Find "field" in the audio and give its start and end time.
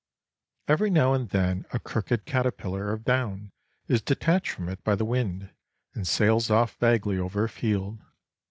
7.49-7.99